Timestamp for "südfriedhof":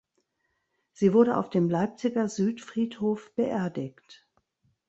2.27-3.35